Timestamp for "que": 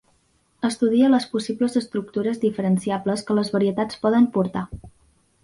3.29-3.37